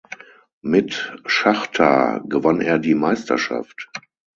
[0.63, 3.91] Mit Schachtar gewann er die Meisterschaft.